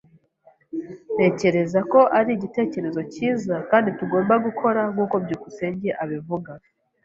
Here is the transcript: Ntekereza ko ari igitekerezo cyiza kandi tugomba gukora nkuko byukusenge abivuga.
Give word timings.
Ntekereza 1.15 1.79
ko 1.91 1.99
ari 2.17 2.29
igitekerezo 2.37 3.01
cyiza 3.13 3.55
kandi 3.69 3.89
tugomba 3.99 4.33
gukora 4.45 4.81
nkuko 4.91 5.15
byukusenge 5.23 5.89
abivuga. 6.03 6.51